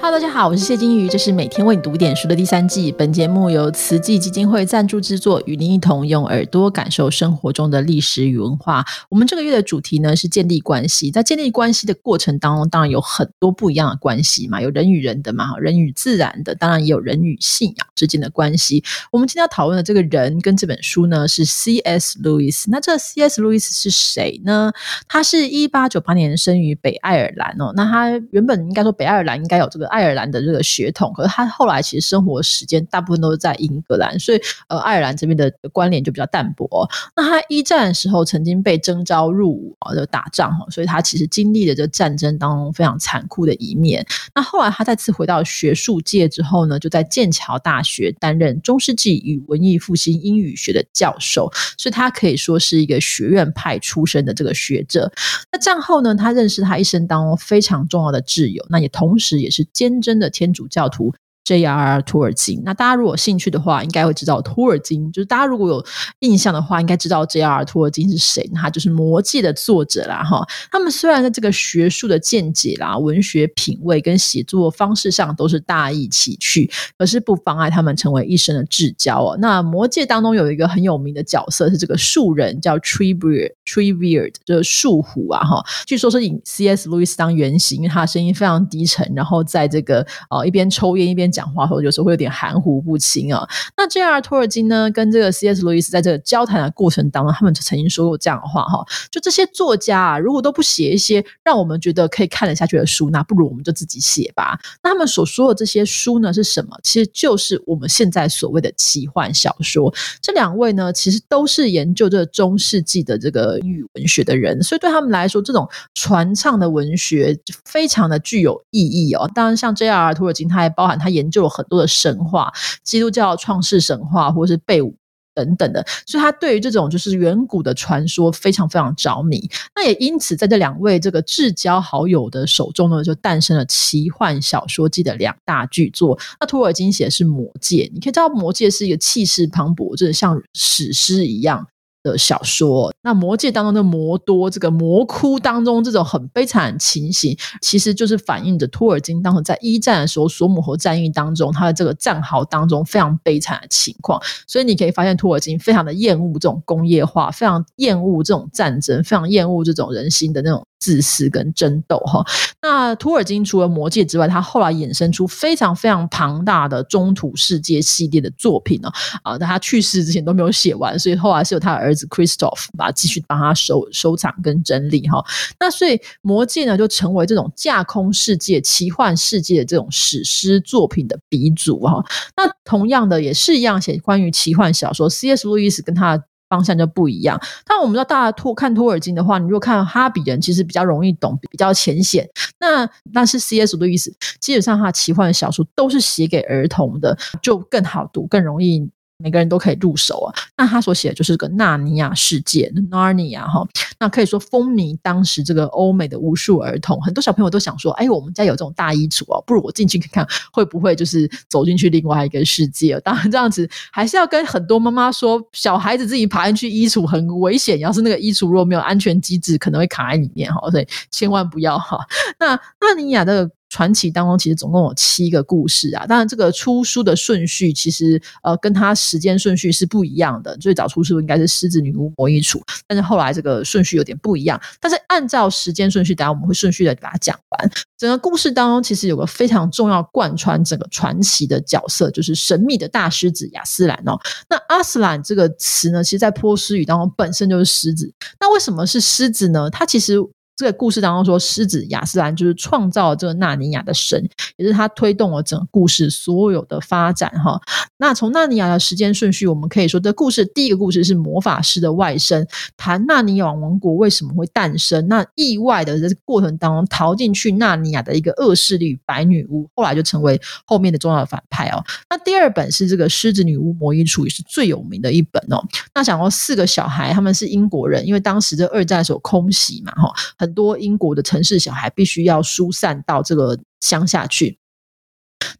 [0.00, 2.92] Hello，大家好，我是谢金鱼，这是每天为你读点书的第三季。
[2.92, 8.84] 本节目由慈济基金会赞助制作，与您一同用耳朵感受生活中的历史与文化。
[9.08, 18.84] 我们这个月的主题呢是建立关系，在建立关系的过程当中，当然有很多不一样的关系嘛，有人与人的嘛，人与自然的，当然也有人与信仰之间的关系。
[19.10, 22.20] 我们今天要讨论的这个人跟这本书呢是 C.S.
[22.22, 22.66] Lewis。
[22.68, 23.42] 那这 C.S.
[23.42, 24.72] Lewis 是谁呢？
[25.08, 27.72] 他是一八九八年生于北爱尔兰哦。
[27.74, 29.87] 那他原本应该说北爱尔兰应该有这个。
[29.88, 36.88] 爱尔兰的这个血统，可是他后来其实生活时间大部分都是在英格兰，所以呃，爱尔兰这边的关联就比较淡薄。
[37.16, 44.04] 那他一战的时候曾经被征召入伍啊，就打仗哈，所以他其实经历了这战争当中非常残酷的一面。
[44.34, 55.10] 那后来他再次回到学术界之后呢，就在剑桥大学担任中世纪与文艺复兴英语学的教授，所以他可以说是一个学院派出身的这个学者。
[55.52, 59.66] 那战后呢，他认识他一生当中非常重要的挚友，那也同时也是。
[59.78, 61.14] 坚贞的天主教徒。
[61.48, 62.02] J.R.
[62.02, 65.10] 托尔金，那大家如果有兴趣的话，应该会知道托尔金。
[65.10, 65.82] 就是大家如果有
[66.18, 67.64] 印象的话，应该知道 J.R.
[67.64, 68.46] 托尔金是谁。
[68.54, 70.46] 他就是《魔戒》的作者啦，哈。
[70.70, 79.38] 他们虽然在这个学术的见解啦、文学品味跟写作方式上都是大异其趣，可是不妨碍他们成为一生的至交哦。
[79.40, 85.64] 那《魔戒》当中有一个很有名的角色是这个树人，叫 Treebeard，Treebeard 就是树虎啊，哈。
[85.86, 86.90] 据说是以 C.S.
[86.90, 91.32] 路易斯当原型，因为他声音非常低沉，然后在这个呃一边抽烟一边。
[91.38, 93.48] 讲话时候有时候会有点含糊不清啊。
[93.76, 94.20] 那 J.R.
[94.20, 95.62] 托尔金呢，跟这个 C.S.
[95.62, 104.58] 路易斯在这个交谈的过程当中，他们就曾经说过这样的话哈：，就这些作家啊，如果都不写一些让我们觉得可以看得下去的书，那不如我们就自己写吧。
[104.82, 106.76] 那他们所说的这些书呢，是什么？
[106.82, 109.94] 其实就是我们现在所谓的奇幻小说。
[110.20, 119.30] 这两位呢，其实都是研究这中世纪的这个语文学的人，所以对他们来说，这种传唱的文学非常的具有意义哦。
[119.34, 120.14] 当然，像 J.R.
[120.14, 121.28] 托尔金，他还包含他研。
[121.30, 122.50] 究了很多的神话，
[122.82, 124.96] 基督教创世神话，或是贝武
[125.34, 129.48] 等等的，所以他对于这种就是远古的传说非常非常着迷。
[129.76, 136.18] 那也因此，在这两位这个至交好友的手中呢，就诞生了奇幻小说界的两大巨作。
[136.40, 141.66] 那托尔金写的是《魔戒》，你可以知道《魔戒》是一个气势磅礴，就是像史诗一样。
[142.12, 154.20] 的小说，那魔界当中的魔多，这个魔窟当中这种很悲惨的情形，其实就是反映着托尔金当时在一战的时候索姆河战役当中，他的这个战壕当中非常悲惨的情况。
[154.46, 160.64] 所以你可以发现，托尔金非常的厌恶这种工业化，非常厌恶这种战争，非常厌恶这种人心的那种。
[160.78, 162.24] 自私跟争斗哈，
[162.62, 168.90] 那托尔金除了魔戒之外，他后来衍生出非常非常庞大的中土世界系列的作品呢
[169.22, 175.24] 啊，在他去世之前都没有写完，所以后来是由他的儿子 Christoph 把继续帮他收收藏跟整理哈。
[175.58, 182.04] 那所以魔戒呢就成为这种架空世界、奇幻世界的这种史诗作品的鼻祖哈。
[182.36, 185.46] 那同样的也是一样写关于奇幻小说，C.S.
[185.48, 186.24] 路易斯跟他的。
[186.48, 187.40] 方向就不一样。
[187.64, 192.28] 但我们知道，大家托看托尔金的话，你如果看哈比人，其实比较容易懂，比较浅显。
[192.58, 193.76] 那那是 C.S.
[193.76, 198.90] 的意思，基本上他奇幻小说都是写给儿童的，就更好读，更容易。
[199.20, 200.34] 每个人都可以入手啊。
[200.56, 203.66] 那他所写的就是个纳尼亚世界 （Narnia） 哈。
[203.98, 221.98] 那可以说风靡当时这个欧美的无数儿童，很多小朋友都想说：“哎，我们家有这种大衣橱哦，不如我进去看看，会不会就是走进去另外一个世界？”当然，这样子还是要跟很多妈妈说，小孩子自己爬进去衣橱很危险，要是那个衣橱如果没有安全机制，可能会卡在里面哈，所以千万不要哈。
[222.38, 223.50] 那纳尼亚的。
[223.68, 230.56] 传奇当中其实总共有七个故事啊，当然这个出书的顺序其实呃跟它时间顺序是不一样的。
[230.56, 234.60] 最早出书应该是狮子女巫魔衣橱，但是后来这个顺序有点不一样。
[234.80, 237.70] 但是按照时间顺序，等下我们会顺序的把它讲完。
[237.98, 244.18] 整个故事当中其实有个非常重要贯穿整个传奇的角色，就是神秘的大狮子亚斯兰哦。
[244.48, 248.12] 那阿斯兰这个词呢，其实在波斯语当中本身就是狮子。
[248.40, 249.68] 那为什么是狮子呢？
[249.68, 250.18] 它其实。
[250.58, 257.60] 这个故事当中说，狮子亚斯兰就是创造这个纳尼亚的神，也是他推动了整个故事所有的发展哈。
[257.98, 262.44] 那从纳尼亚的时间顺序，我们可以说，这故事第一个故事是魔法师的外甥，
[262.76, 265.06] 谈纳尼亚王国为什么会诞生。
[265.06, 271.84] 那意外的这过程当中，逃进去纳尼亚的一个恶势力白女巫，后来就成为后面的重要反派哦。
[272.10, 275.64] 那第二本是这个狮子女巫魔衣橱，也是最有名的一本哦。
[275.94, 280.47] 那讲到四个小孩，他们是英国人，因为当时这二战所空袭嘛哈，很。
[280.48, 284.58] 很多英国的城市小孩必须要疏散到这个乡下去。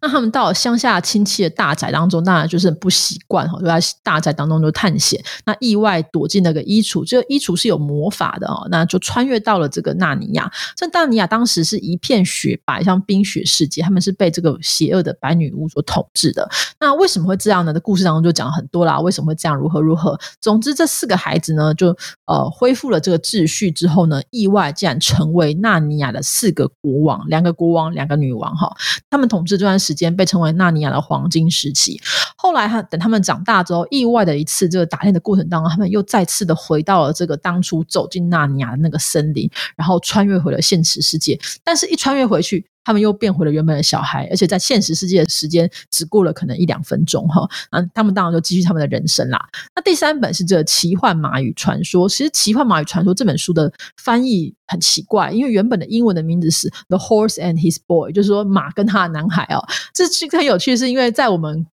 [0.00, 5.22] 那他们到乡下亲戚的大宅当中，当然就是很不习惯哈，就在大宅当中就探险。
[5.44, 10.50] 那意外躲进那个衣橱，这个衣橱是有魔法的哦，那就穿越到了这个纳尼亚。
[10.76, 16.48] 这纳尼亚当时是一片雪白，像冰雪世界，他们是被这个邪恶的白女巫所统治的。
[16.81, 17.72] 那为什么会这样呢？
[17.72, 19.56] 的故事当中就讲很多啦，为什么会这样？
[19.56, 20.19] 如何如何？
[20.40, 21.96] 总之，这四个孩子呢，就
[22.26, 28.74] 呃恢复了这个秩序之后呢，意外竟然成为纳尼亚的四个国王，两个国王，两个女王哈。
[29.10, 32.00] 他们统治就段时间被称为纳尼亚的黄金时期。
[32.37, 41.38] 后来他，等他们长大之后，意外的一次这个打猎的过程当中，他们又再次的回到了这个当初走进纳尼亚的那个森林，然后穿越回了现实世界。
[41.62, 42.67] 但是，一穿越回去。
[42.88, 49.38] 他们又变回了原本的小孩，而且在现实世界的时间只过了可能一两分钟哈，嗯，他们当然就继续他们的人生啦。
[49.76, 59.62] 那第三本是这《奇幻马语传说》，其实《奇幻马语传说》这本书的翻译很奇怪，因为原本的英文的名字是《The Horse and His Boy》，就是说马跟他的男孩哦。
[59.93, 61.67] 这其实很有趣，是因为在我们。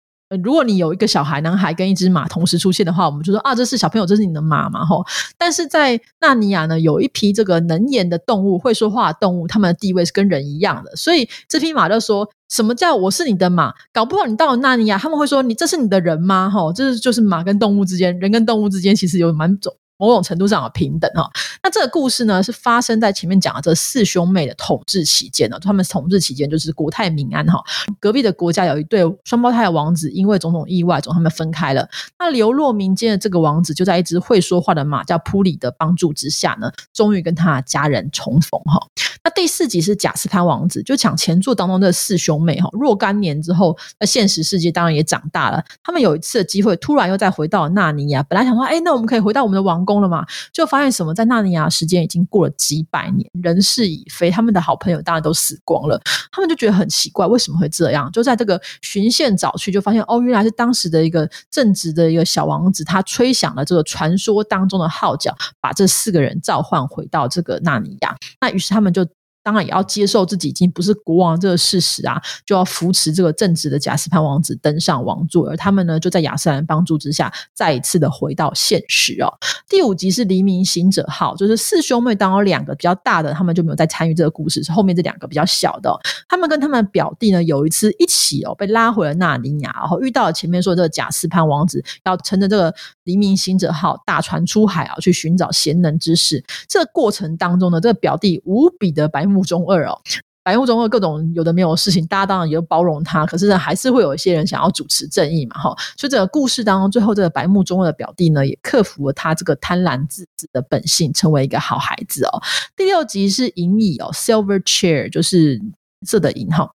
[0.43, 5.05] 如果你有一个小孩，男孩跟一只马同时出现的话，我们就说啊，这是小朋友，这是你的马嘛，吼。
[5.37, 13.73] 但是在纳尼亚呢，有一批这个能言的动物，会说话的动物，他们的地位是跟人一样的，所以这匹马就说什么叫我是你的马？
[13.93, 16.49] 搞不好你到了纳尼亚，他们会说你这是你的人吗？
[16.49, 19.75] 吼，这是就是马跟动物之间，人跟动物之间其实有蛮种。
[20.03, 21.31] 某种程度上的平等哈，
[21.63, 25.57] 那这个故事呢是发生在前面讲的这四兄妹的统治期间呢。
[25.61, 27.63] 他们统治期间就是国泰民安哈，
[28.01, 31.89] 隔壁的国家有一对双胞胎的王子，因为种种意外，总他们分开了。
[32.19, 38.85] 那流落民间的这个王子，就在一只会说话的马叫普里的帮助之下呢，终于跟他的家人重逢哈。
[39.23, 45.63] 那第四集是贾斯潘王子，就讲前作当中的四兄妹哈，若干年之后，那现实世界当然也长大了。
[45.85, 49.92] 他们有一次的机会，突然又再回到纳尼亚，本来想说，哎，那我们可以回到我们的王宫。
[50.01, 56.01] 了嘛，就发现什么，在纳尼亚时间已经过了几百年，人事已非，他们的好朋友当然都死光了，
[56.31, 58.11] 他们就觉得很奇怪，为什么会这样？
[58.13, 68.17] 就在这个循线找去，就发现哦，原来是当时的一个正直的一个小王子，他吹响了这个传说当中的号角，把这四个人召唤回到这个纳尼亚。
[68.41, 69.07] 那于是他们就。
[69.43, 79.33] 当然也要接受自己已经不是国王这个事实啊，就要扶持这个正直的贾斯潘王子登上王座，而他们呢，就在亚瑟兰帮助之下，再一次的回到现实哦。
[79.69, 85.93] 第五集是黎明行者号，就是四兄妹当中两个比较大的，他们就没有再参与这个故事，是后面这两个比较小的，
[86.29, 92.73] 他们跟他们表弟呢，有一次一起哦，被拉回了纳尼亚，然后遇到了前面说的这个贾斯潘王子要乘着这个
[93.03, 96.45] 黎明行者号大船出海啊，去寻找贤能之士。
[96.69, 99.32] 这个过程当中呢，这个表弟无比的白。
[99.33, 99.99] 木中二哦，
[100.45, 105.75] 白木中二，各种有的没有事情，大家当然也包容他，可是还是会有一些人想要主持正义嘛，哈。
[105.97, 112.43] 所以这个故事当中，最后这个白木中二的表弟呢，也克服了他这个贪婪自私的本性，成为一个好孩子哦。
[112.77, 115.61] 第六集是银椅哦，Silver Chair，就是
[116.07, 116.71] 色的银哈。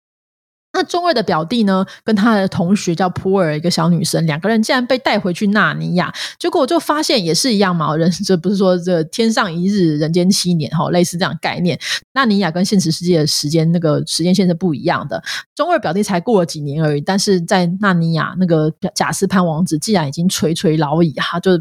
[0.75, 11.79] 那中二的表弟呢，跟他的同学叫普尔，一个小女生，两个人竟然被带回去纳尼亚，结果我就发现也是一样嘛，人 这不是说这天上一日，人间七年哈，类似这样概念。
[12.13, 15.23] 纳尼亚跟现实世界的时间那个时间线是不一样的。
[15.55, 21.51] 中二表弟才过了几年而已，但是在纳尼亚那个贾斯潘王子既然已经垂垂老矣哈，就。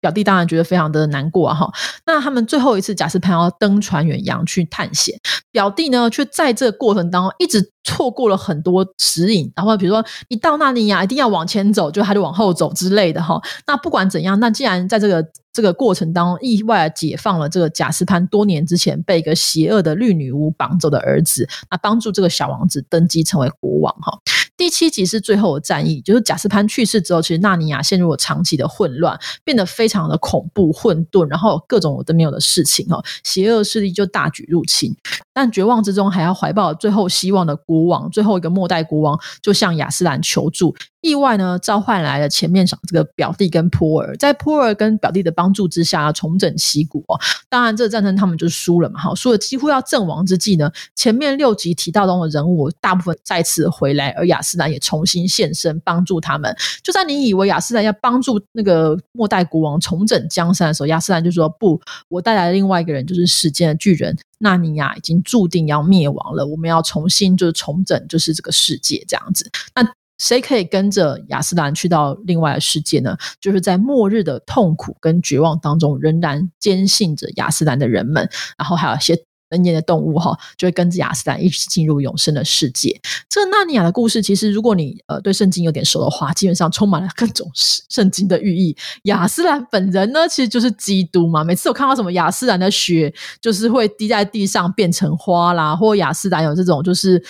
[0.00, 1.52] 表弟当然觉得非常的难过！
[1.52, 1.70] 哈，
[2.04, 5.18] 那他们最后一次贾斯潘要登船远洋去探险，
[5.50, 13.40] 表弟呢却在这个过程当中一直错过了很多指引，然后比如说一到那里呀，一定要往前走，就他就往后走之类的哈。
[13.66, 24.18] 那不管怎样，那既然在这个这个过程当中意外解放了这个贾斯潘多年之前被一个邪恶的绿女巫绑走的儿子，那帮助这个小王子登基成为国王哈。
[24.56, 34.96] 第七集是最后的战役，就是贾斯潘去世之后，其实纳尼亚陷入了长期的混乱，变得非常的恐怖、混沌，然后各种有的没有的事情哦，邪恶势力就大举入侵。
[35.34, 40.74] 但绝望之中，还要怀抱最后希望的国王，最后一个末代国王，就向亚斯兰求助。
[41.02, 47.20] 意外呢，召唤来了前面讲这个表弟跟波尔，在波尔跟表弟的帮助之下，重整旗鼓哦。
[47.48, 56.54] 当然，这个战争他们就输了嘛，哈，输了几乎要阵亡之际呢，前面六集提到中的人物大部分再次回来，而亚斯兰也重新现身帮助他们。
[56.82, 66.46] 就在你以为亚斯兰要帮助那个末代国王重整江山的时候，亚斯兰就说：“不，我带来了另外一个人，就是时间的巨人纳尼亚，已经注定要灭亡了。
[66.46, 69.86] 我们要重新就是重整，就是这个世界这样子。”那
[70.18, 73.14] 谁可以跟着亚斯兰去到另外的世界呢？
[73.38, 78.26] 就是在末日的痛苦跟绝望当中，仍然坚信着亚斯兰的人们，
[78.56, 79.14] 然后还有一些
[79.50, 83.00] 人言的动物哈，就会跟着亚斯兰一起进入永生的世界。
[83.28, 88.76] 这纳尼亚的故事，其实如果你呃对圣经有点熟的话，基本上充满了各种圣经的寓意。
[89.04, 91.44] 亚斯兰本人呢，其实就是基督嘛。
[91.44, 97.22] 每次我看到什么亚斯兰的血，就是会滴在地上变成花啦，或亚斯兰有这种就是。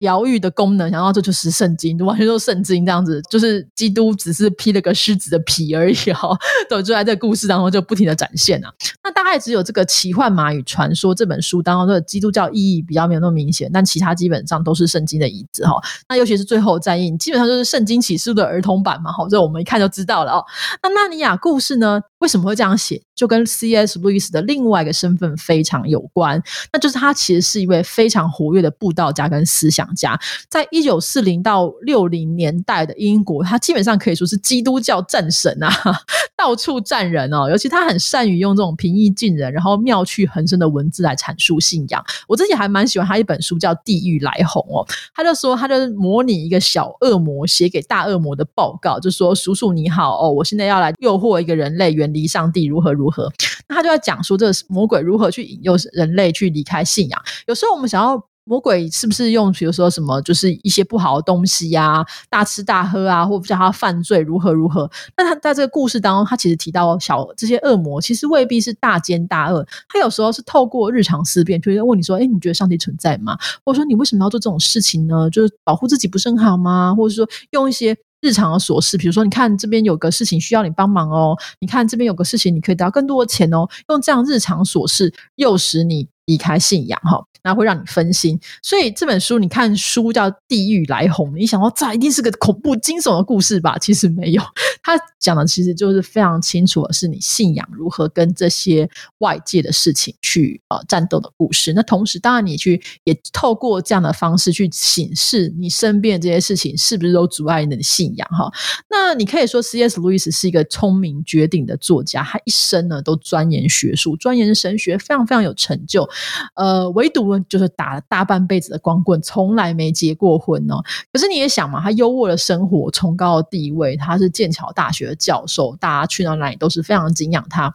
[0.00, 6.36] 疗愈的功能，然后这就是圣经，完全都是圣经这样子，就是基督只是披了个狮子的皮而已哈，
[6.68, 8.72] 对，就在这个故事当中就不停的展现啊。
[9.04, 15.74] 那大概只有这个奇幻马与传说这本书当中的基督教意义比较没有那么明显，但其他基本上都是圣经的影子哈。
[16.08, 20.44] 那尤其是最后战印，基本上就是圣经启示的儿童版嘛，好，这我们一看就知道了哦。
[20.82, 23.00] 那纳尼亚故事呢，为什么会这样写？
[23.14, 23.98] 就跟 C.S.
[23.98, 26.42] 路易斯的另外一个身份非常有关，
[26.72, 30.18] 那就是他其实是一位非常活跃的布道家跟思想家。
[30.48, 35.70] 在一九四零到六零年代的英国，他基本上可以说是基督教战神啊，
[36.34, 37.50] 到处战人哦。
[37.50, 42.02] 尤其他很善于用这种平易近人，然后妙趣横生的文字来阐述信仰。
[42.26, 53.28] 我自己还蛮喜欢他一本书叫《地狱来鸿》哦，他就说他就模拟一个小恶魔写给大恶魔的报告，就说：“叔叔你好哦，我现在要来诱惑一个人类远离上帝，如何如。”何？
[53.66, 57.20] 那他就在讲说，这个魔鬼如何去引诱人类去离开信仰。
[57.48, 64.90] 有时候我们想要魔鬼是不是用，比如说什么，就是一些不好的东西呀，大吃大喝啊，或者叫他犯罪如何如何？
[65.16, 69.64] 那他在这个故事当中，他其实提到小这些恶魔，其实未必是大奸大恶。
[69.88, 75.30] 他有时候是透过日常思辨，就是问你说：“哎，你觉得上帝存在吗？”或者说你为什么要做这种事情呢？
[75.30, 76.94] 就是保护自己不是很好吗？
[76.96, 77.96] 或者说用一些。
[78.22, 86.06] 日常的琐事，比如说，你看这边有个事情需要你帮忙哦，你看这边有个事情你可以得到更多的钱哦，用这样日常琐事诱使你。
[86.26, 88.38] 离开信仰哈，那会让你分心。
[88.62, 93.78] 所以这本书，你看书叫《地狱来鸿》，你想说这一定是个恐怖惊悚的故事吧？
[93.78, 94.42] 其实没有，
[94.82, 101.72] 他讲的其实就是非常清楚的是你信仰如何跟这些外界的事情去呃战斗的故事。
[101.72, 108.50] 那同时，当然你去也透过这样的方式去显示你身边这些事情是不是都阻碍你的信仰哈。
[108.88, 110.00] 那你可以说，C.S.
[110.00, 116.08] 路易斯是一个聪明绝顶的作家，他一生呢都钻研学术，钻研神学，非常非常有成就。
[116.54, 120.82] 呃，唯独就是打了大半辈子的光棍，从来没结过婚哦。
[121.12, 127.74] 可是你也想嘛，他优渥的生活，崇高的地位，他是剑桥大学的教授，大家去到哪里都是非常敬仰他。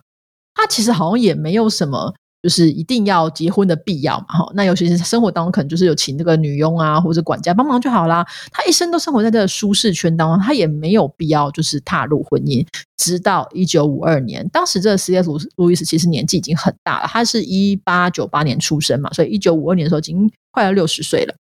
[0.54, 2.14] 他其实好像也没有什么。
[2.46, 8.24] 就是一定要结婚的必要嘛，哈，那尤其是生活当中可能就是有请这个女佣啊或者管家帮忙就好啦。
[8.52, 12.64] 他一生都生活在这个舒适圈当中，他也没有必要就是踏入婚姻。
[12.98, 15.28] 直到一九五二年，当时这个 C.S.
[15.56, 21.34] 路易斯其实年纪已经很大了，他是一八九八年出生嘛，所以一九五二年的时候已经快要六十岁了。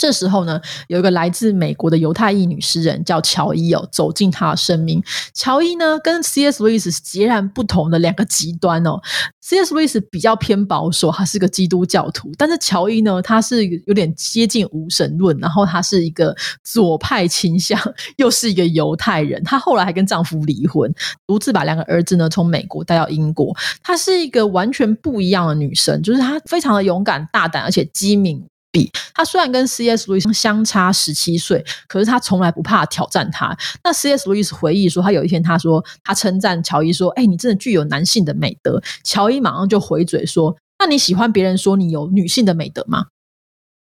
[0.00, 5.02] 这时候呢，有一个来自美国的犹太裔女诗人叫乔伊哦，走进她的生命。
[5.34, 6.62] 乔伊呢，跟 C.S.
[6.62, 8.98] 路易斯是截然不同的两个极端哦。
[9.42, 9.74] C.S.
[9.74, 17.78] 路易斯比较偏保守，他是个基督教徒；但是乔伊呢，他是有点接近无神论，然后他是一个左派倾向，
[18.16, 19.42] 又是一个犹太人。
[19.44, 20.90] 她后来还跟丈夫离婚，
[21.26, 23.54] 独自把两个儿子呢从美国带到英国。
[23.82, 28.42] 她是一个完全不一样的女生，就是她非常的勇敢、大胆，而且机敏。
[28.72, 30.06] 比他虽然跟 C.S.
[30.06, 33.56] 路易斯相差十七岁，可是他从来不怕挑战他。
[33.82, 34.28] 那 C.S.
[34.28, 43.06] 路易斯回忆说，他有一天他说他称赞乔伊说：“哎，你真的具有男性的美德。”乔伊马上就回嘴说：“那你喜欢别人说你有女性的美德吗？”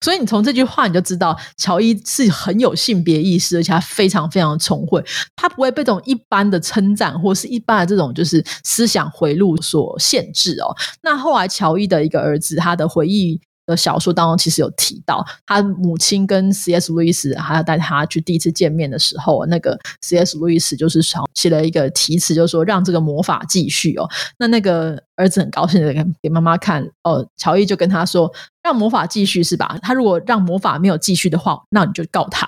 [0.04, 5.02] 所以你从这句话你就知道，乔伊是很有性别意识，而且他非常非常聪慧。
[5.34, 10.76] 他不会被这种一般的称赞或是一般的这种就是思想回路所限制哦。
[11.02, 13.40] 那后来乔伊的一个儿子，他的回忆。
[13.66, 16.92] 的小说当中其实有提到，他母亲跟 C.S.
[16.92, 20.38] 路易斯还要带他去第一次见面的时候，那个 C.S.
[20.38, 24.08] 路易斯就是想写了一个题词，就是说让这个魔法继续哦。
[24.38, 25.92] 那那个儿子很高兴的
[26.22, 28.32] 给妈妈看哦，乔伊就跟他说，
[28.62, 29.76] 让魔法继续是吧？
[29.82, 32.46] 他如果让魔法没有继续的话，那你就告他。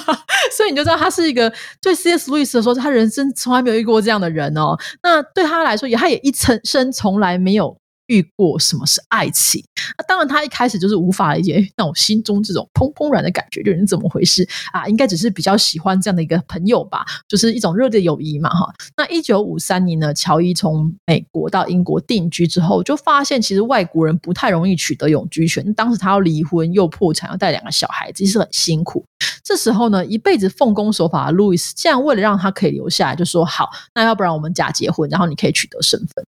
[0.56, 1.50] 所以你就知道他是一个
[1.80, 2.30] 对 C.S.
[2.30, 4.76] 路易斯说，他人生从来没有遇过这样的人哦。
[5.02, 7.76] 那对他来说，也他也一生生从来没有。
[8.10, 9.64] 遇过什么是爱情？
[9.96, 14.86] 那当然，他一开始就是无法理解，那我心中这种砰砰然的感觉，就是怎么回事啊？
[14.88, 18.72] 应该只是比较喜欢这样的一个朋友吧，就是一种热烈友谊嘛，哈。
[18.96, 25.72] 那一九五三年呢，乔伊从美国到英国定居之后，就发现其实外国人不太容易取得永居权。
[25.74, 29.04] 当时他要离婚，又破产，要带两个小孩子，其实很辛苦。
[29.44, 36.24] 这时候呢，一辈子奉公守法的路易斯，竟然为了让他可以留下来，就说好，那要不然我们假结婚，然后你可以取得身份。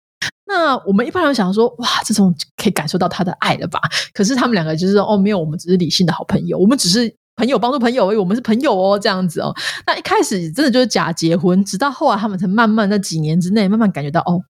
[0.51, 3.79] 那我们一般人想说，哇，这种可以感受到他的爱了吧？
[4.13, 9.55] 可是他们两个就是哦，没有，我们只是理性的好朋友，我们只是朋友帮助朋友而已，我们是朋友哦，这样子哦。
[9.85, 14.41] 那一开始真的就是假结婚，直到后来他们才慢慢在几年之内慢慢感觉到，哦，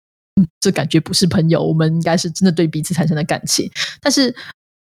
[0.61, 3.69] 这感觉不是朋友，我们应该是真的对彼此产生了感情。
[4.01, 4.33] 但是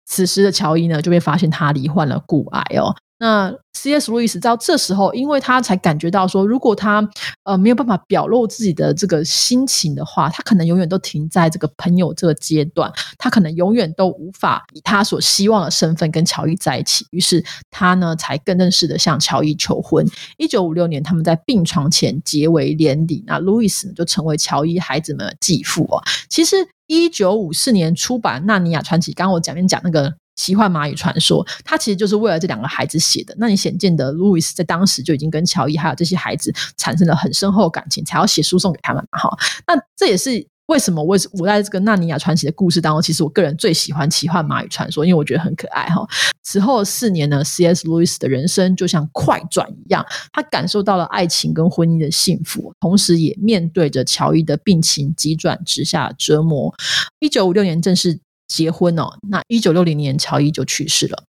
[0.06, 2.94] 此时的乔伊呢，就被发现他罹患了骨癌哦。
[3.18, 4.10] 那 C.S.
[4.10, 7.08] 路易斯到这时候，因为他才感觉到说，如果他
[7.44, 17.06] 呃没有办法表露自己的这个心情的话，他可能永远都停在这个朋友这个阶段，他可能永远都无法以他所希望的身份跟乔伊在一起。
[17.10, 20.06] 于是他呢，才更正式的向乔伊求婚。
[20.36, 23.24] 一九五六年，他们在病床前结为连理。
[23.26, 26.02] 那路易斯，就成为乔伊孩子们的继父哦。
[26.28, 26.56] 其实
[26.86, 30.14] 一九五四年出版《纳尼亚传奇》，刚刚我讲面讲那个。
[30.38, 33.34] 奇幻蚂蚁传说，它其实就是为了这两个孩子写的。
[33.36, 39.04] 那你显见的路易斯在当时就已经跟乔伊还有这些孩子产生了很深厚的感情，才要写书送给他们？
[39.10, 39.28] 哈，
[39.66, 46.06] 那这也是为什么我我在这个纳尼亚传奇的故事当中，其实我个人最喜欢奇幻蚂蚁传说，因为我觉得很可爱哈。
[46.44, 47.88] 此后四年呢，C.S.
[47.88, 56.72] 路易斯的人生就像快转一样，他感受到了爱情跟婚姻的幸福，同时也面对着乔伊的病情急转直下折磨。
[57.18, 58.20] 一九五六年正式。
[58.48, 61.22] 结婚哦，那一九六零年乔伊就去世了。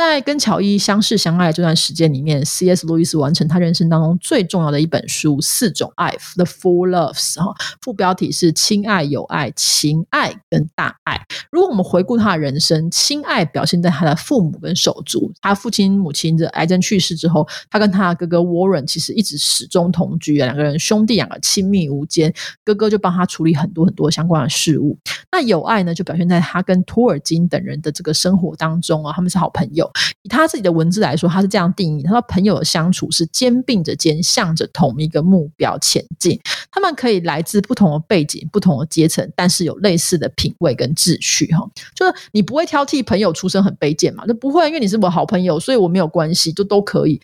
[0.00, 2.86] 在跟乔伊相识相爱这段时间里面，C.S.
[2.86, 11.20] 路易斯完成他人生当中最重要的一本书《四种爱》（The Four Loves） 哈，副标题是“亲爱、友爱、情爱跟大爱”。
[11.52, 15.30] 如果我们回顾他的人生，亲爱表现在他的父母跟手足。
[15.42, 22.32] 他父亲、母亲的癌症去世之后，他跟他哥哥 Warren 其实一直始终同居，两个人兄弟两个亲密无间。
[22.64, 24.98] 哥哥就帮他处理很多很多相关的事物。
[25.30, 29.89] 那友爱呢，就表现在他跟托尔金等人的这个生活当中啊，他们是好朋友。
[30.22, 36.38] 以他自己的文字来说，他是这样定义：他说，朋友的相处是肩并着肩，向着同一个目标前进。
[36.70, 41.46] 他们可以来自不同的背景、不同的阶层，但是有类似的品味跟秩序。
[41.52, 44.24] 哈，就是你不会挑剔朋友出身很卑贱嘛？
[44.26, 47.20] 那不会，因为你是我好朋友，所以我没有关系，就都可以。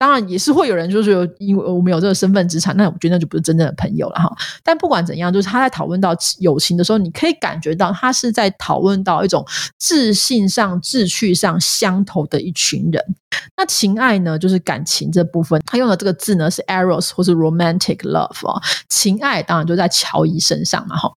[0.00, 4.34] 当然也是会有人就是因为我们有这个身份资产，那我觉得那就不是真正的朋友了哈。
[4.64, 13.04] 但不管怎样，就是他在讨论到友情的时候，你可以感觉到他是在讨论到一种自信上、志趣上相投的一群人。
[13.54, 18.58] 那情爱呢，就是感情这部分，他用的这个字呢是 eros 或是 romantic love 啊。
[18.88, 21.12] 情爱当然就在乔伊身上嘛哈。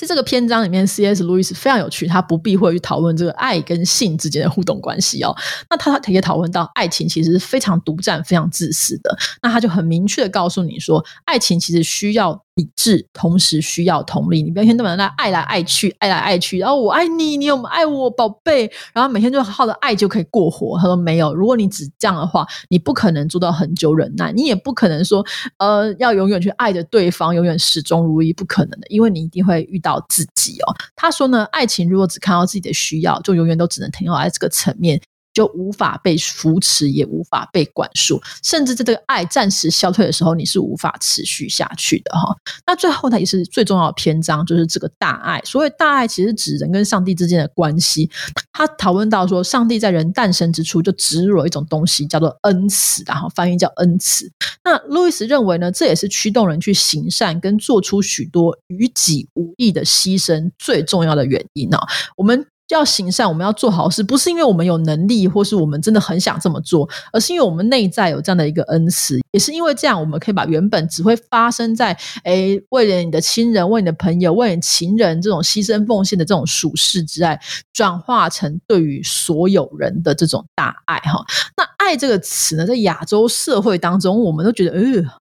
[0.00, 1.22] 在这个篇章里面，C.S.
[1.22, 5.36] 路易斯非常有趣，他不避讳去讨论这个爱跟性之间的互动关系哦。
[5.68, 9.14] 那他也讨论到爱情其实是非常独占、非常自私的。
[9.42, 12.42] 那他就很明确的告诉你说，爱情其实需要。
[12.56, 18.70] 理智同时需要同理，你不要天到晚在爱来爱去，爱来爱去，然后我爱你，你有没有爱我，宝贝？
[18.92, 20.78] 然后每天就好的爱就可以过活。
[20.78, 25.24] 他说没有，如果你只这样的话，你不可能做到很久忍耐，你也不可能说
[25.58, 30.74] 呃要永远去爱着对方，永远始终如一，不可能的，因为你一定会遇到自己哦。
[30.96, 35.00] 他说呢，爱情如果只看到自己的需要，就永远都只能停留在这个层面。
[35.32, 42.36] 就无法被扶持，也无法被管束，甚至在这个爱暂时消退的时候，你是无法持续下去的哈。
[42.66, 45.40] 那最后，呢也是最重要的篇章，就是这个大爱。
[45.44, 48.10] 所谓大爱，其实指人跟上帝之间的关系。
[48.52, 54.30] 他讨论到说，上帝在人诞生之初就植入了一种东西，叫做恩慈，然后翻译叫恩慈。
[54.64, 61.78] 那路易斯认为呢，这也是驱动人去行善跟做出许多于己无益的牺牲最重要的原因呢。
[62.16, 62.46] 我们。
[62.74, 77.40] 要行善，我们要做好事，不是因为我们有能力，或是我们真的很想这么做，而是因为我们内在有这样的一个恩慈，也是因为这样，我们可以把原本只会发生在诶为了你的亲人、为你的朋友、为你情人这种牺牲奉献的这种属世之爱，
[77.72, 81.24] 转化成对于所有人的这种大爱哈。
[81.56, 85.19] 那爱这个词呢，在亚洲社会当中，我们都觉得呃。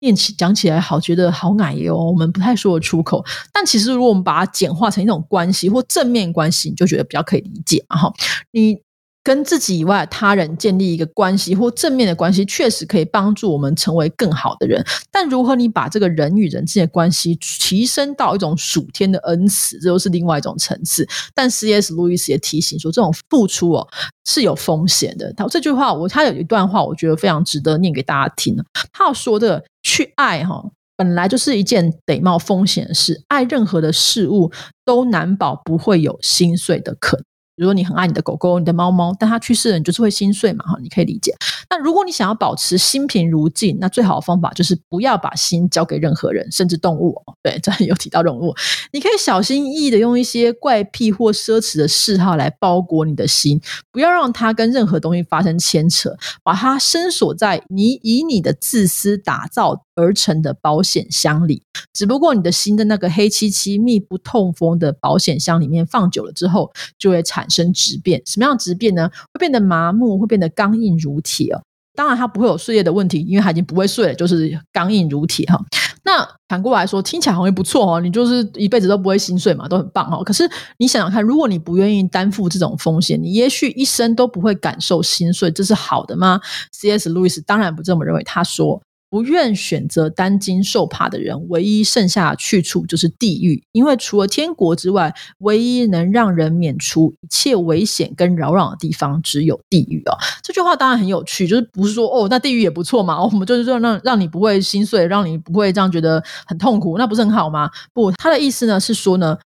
[0.00, 3.24] 念起讲起来好，觉得好矮哟，我们不太说得出口。
[3.52, 8.12] 但其实，如果我们把它简化成一种关系或正面关系，你就觉得比较可以理解哈。
[8.50, 8.80] 你。
[9.22, 14.82] 跟自己以外他人建立一个关系或正面的关系，确实可以帮助我们成为更好的人。
[15.10, 21.06] 但如何你把这个人与人之间的关系提升到一种属天的恩赐，这又是另外一种层次。
[21.34, 21.92] 但 C.S.
[21.92, 23.86] 路易斯也提醒说，这种付出哦
[24.24, 25.32] 是有风险的。
[25.34, 28.56] 他这句话，我他有一段话，我觉得非常值得念给大家听。
[28.92, 30.64] 他要说的，去爱哈，
[30.96, 33.22] 本来就是一件得冒风险的事。
[33.28, 34.50] 爱任何的事物，
[34.84, 37.24] 都难保不会有心碎的可能。
[37.60, 40.64] 如果你很爱你的狗狗、你的猫猫，但它去世了，你就是会心碎嘛？
[40.64, 41.36] 哈，你可以理解。
[41.68, 47.14] 那如果你想要保持心平如镜，那最好的方法就是不要把心交给任何人，甚至动物。
[47.42, 48.54] 对，这里有提到动物，
[48.94, 53.60] 你可以小心翼翼的用一些怪癖或奢侈的嗜好来包裹你的心，
[53.92, 61.62] 不要让它跟任何东西发生牵扯，把它深锁在你以你的自私打造而成的保险箱里。
[61.92, 68.22] 只不过你的心的那个黑漆漆、密不透风的保险箱里面放久了之后，就会产生质变。
[68.24, 69.10] 什么样质变呢？
[69.34, 71.60] 会变得麻木，会变得刚硬如铁哦。
[71.94, 75.60] 当然，它不会有碎裂的问题，因为它已经不会碎了，就是刚硬如铁哈。
[76.02, 80.22] 那反过来说，听起来好像不错哦，你就是一辈子都不会心碎嘛，都很棒哦。
[80.24, 86.40] 可是你想想看，如果你不愿意担负这种风险，你也许一生都不会感受心碎，这是好的吗
[86.72, 87.10] ？C.S.
[87.10, 88.80] 路易斯当然不这么认为，他说。
[89.10, 93.62] 不愿选择担惊受怕的人，唯一剩下去处就是地狱。
[93.72, 100.16] 因为除了天国之外，唯一能让人免除一切危险跟扰攘的地方，只有地狱哦。
[100.42, 103.22] 这句话当然很有趣，就是不是说哦，那地狱也不错嘛？
[103.22, 107.68] 我们就是说让让你不会心碎，让你不会这样觉得很痛苦，那不是很好吗？
[107.92, 109.36] 不，他的意思呢是说呢。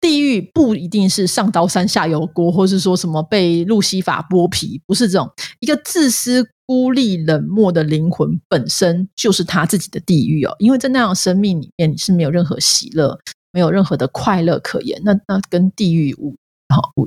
[0.00, 10.56] 地狱不一定是上刀山下油锅，或是说什么被路西法剥皮，不是这种一个自私、孤立、冷漠的灵魂本身就是他自己的地狱哦。
[10.58, 13.18] 因为在那样生命里面，你是没有任何喜乐，
[13.52, 16.34] 没有任何的快乐可言，那那跟地狱无
[16.74, 17.06] 好无。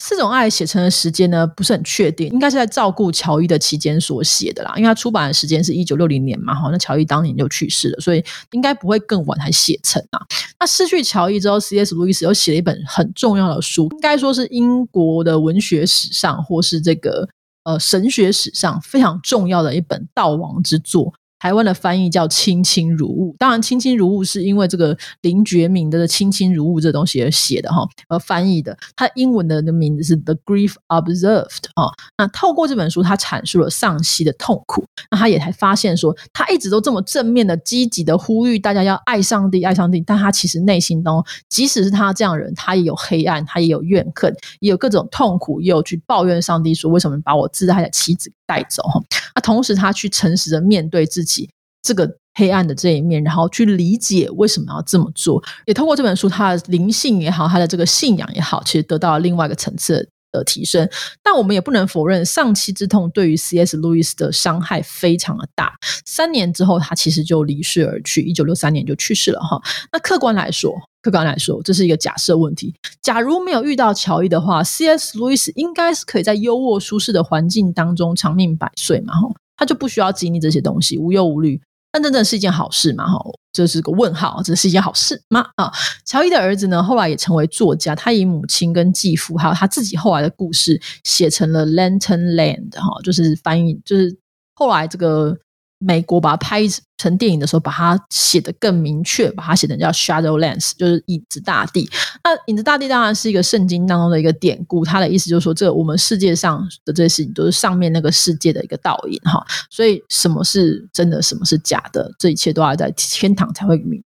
[0.00, 4.72] 四种爱写成的时间呢，不是很确定，应该是在照顾乔伊的期间所写的啦。
[4.76, 10.20] 因为他出版的时间是一九六零年嘛，哈，那乔伊当年就去世了，所以应该不会更晚才写成啊。
[10.60, 11.94] 那失去乔伊之后，C.S.
[11.94, 17.28] 路易斯又写了一本很重要的书，应该说是英国的文学史上或是这个
[17.64, 21.12] 呃神学史上非常重要的一本悼亡之作。
[21.38, 28.76] 台湾的翻译叫“卿卿如晤”，当然“卿卿如晤”是因为这个林觉民的“卿卿如晤”这东西而写的哈，而翻译的。
[28.96, 31.46] 他英文的名字是《The Grief Observed》
[31.82, 31.92] 啊。
[32.16, 34.84] 那透过这本书，他阐述了丧妻的痛苦。
[35.10, 49.00] 那他也才发现说，他一直都这么正面的、积极的呼吁大家要爱上帝、爱上帝，但他其实内心中，即使是他这样人，他也有黑暗，他也有怨恨，也有各种痛苦，也有去抱怨上帝说：“为什么把我挚爱的妻子带走？”哈。
[49.34, 51.37] 那同时，他去诚实的面对自己
[51.82, 60.88] 这个黑暗的这一面，然后去理解为什么要这么做，也通过这本书，他的灵性也好，他的这个信仰也好，其实得到了另外一个层次的提升。
[61.22, 63.76] 但我们也不能否认，丧妻之痛对于 C.S.
[63.76, 65.72] 路易斯的伤害非常的大。
[66.04, 69.60] 三年之后，他其实就离世而去，一九六三年就去世了哈。
[69.92, 72.74] 那客观来说，客观来说，这是一个假设问题。
[73.02, 75.18] 假如没有遇到乔伊的话，C.S.
[75.18, 79.14] 路易斯应该是可以在优渥舒适的环境当中长命百岁嘛？
[79.14, 81.60] 哈，他就不需要经历这些东西，无忧无虑。
[81.98, 83.04] 但真正是一件好事嘛？
[83.06, 83.18] 哈，
[83.52, 84.40] 这是个问号。
[84.44, 85.44] 这是一件好事吗？
[85.56, 85.72] 啊，
[86.04, 87.94] 乔伊的儿子呢，后来也成为作家。
[87.94, 94.16] 他以母亲跟继父，还有他自己后来的故事，写成了《Lantern Land》哈，就是翻译，就是
[94.54, 95.36] 后来这个。
[95.78, 96.62] 美国把它拍
[96.96, 101.88] 成电影的时候，把它写得更明确，把它写成叫 Shadowlands，就是影子大地。
[102.24, 109.44] 那影子大地当然是一个圣经当中的一个典故，它的意思就是说，这我们世界上的这些事情都是上面那个世界的一个倒影哈。
[109.70, 114.02] 所以什么是真的，什么是假的，这一切都要在天堂才会明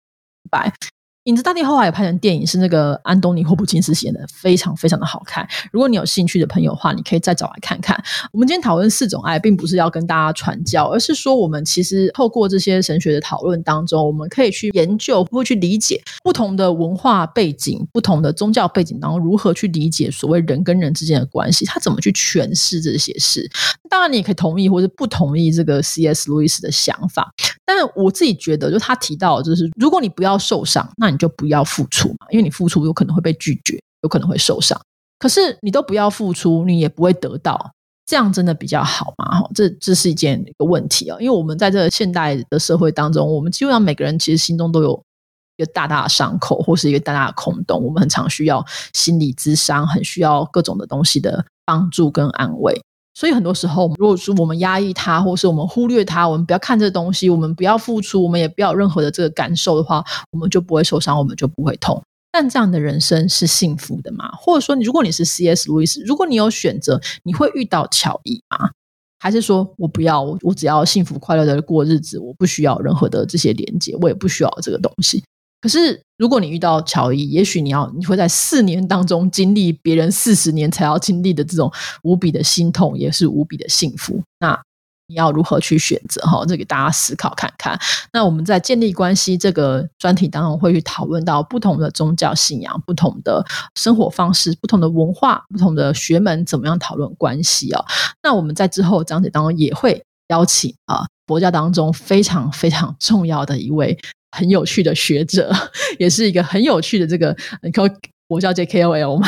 [0.50, 0.72] 白。
[1.30, 5.48] 影子大地后来也拍成电影，是那个安东尼霍普金斯写的，非常非常的好看。
[5.70, 7.96] 如果你有兴趣的朋友的话，你可以再找来看看。
[8.32, 23.48] 我们今天讨论四种爱，并不是要跟大家传教，而是说我们其实透过这些神学的讨论当中，我们可以去研究或去理解不同的文化背景、不同的宗教背景当中如何去理解所谓人跟人之间的关系，他怎么去诠释这些事。
[23.88, 26.28] 当然，你也可以同意或者不同意这个 C.S.
[26.28, 27.32] 路易斯的想法，
[27.64, 34.80] 但我自己觉得，就他提到，就是如果你不要受伤，那你就不要付出嘛，因为你付出有可能会被拒绝，有可能会受伤。
[35.18, 37.72] 可是你都不要付出，你也不会得到，
[38.06, 39.40] 这样真的比较好嘛？
[39.40, 45.04] 哈，这这是一件一个问题啊，因为我们在这个现代的社会当中，我们基本上每个人其实心中都有
[45.59, 52.80] 一个大大的伤口，或是一个大大的空洞，我们很常需要心理咨商，很需要各种的东西的帮助跟安慰。
[53.20, 62.02] 所以很多时候，如果说我们压抑它，或是我们忽略它，我们不要看这东西，我们不要付出，我们也不要有任何的这个感受的话，我们就不会受伤，我们就不会痛。
[62.33, 64.30] 但这样的人生是幸福的吗？
[64.38, 65.68] 或者说，如果你是 C.S.
[65.68, 68.70] 路易斯，如果你有选择，你会遇到乔伊吗？
[69.18, 75.22] 还是说我不要，我只要幸福快乐的过日子，我不需要任何的这些连接，我也不需要这个东西。
[75.61, 81.70] 可是，如果你遇到乔伊，也许你要你会在四年当中经历别人四十年才要经历的这种
[82.03, 84.23] 无比的心痛，也是无比的幸福。
[84.38, 84.59] 那
[85.07, 86.23] 你要如何去选择？
[86.23, 87.79] 哈，这给大家思考看看。
[88.12, 93.44] 那我们在建立关系这个专题当中，会去讨论到不同的宗教信仰、不同的
[93.75, 97.85] 生活方式、不同的文化、不同的学门，怎么样讨论关系啊？
[98.23, 103.96] 那我们在之后章节当中也会邀请啊，佛教当中非常非常重要的一位。
[104.32, 105.52] 很有趣的学者，
[105.98, 107.82] 也是一个很有趣的这个，你可
[108.28, 109.26] 我叫 J K O L 嘛，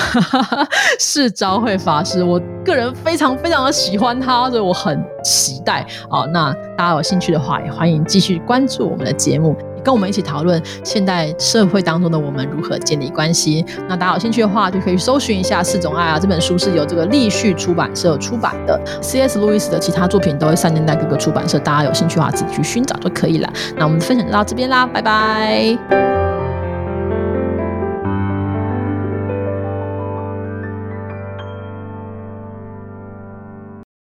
[1.01, 2.23] 是昭慧法师。
[2.23, 6.25] 我个人非常非常的喜欢他，所以我很期待啊。
[6.27, 9.57] 那大家有兴趣的话，也欢迎继续关注我们的节目。
[9.85, 13.65] 跟我们一起讨论现代社会当中的我们如何建立关系。
[13.89, 18.81] 那大家有兴趣的话，就可以搜寻一下《四种爱》啊，这本书是由这个立序出版社出版的。
[19.01, 19.39] C.S.
[19.39, 23.53] 路易斯的其他作品都会散见在各个出版社，大家有兴趣的话自己去寻找就可以了。
[23.77, 26.32] 那我们的分享就到这边啦，拜拜。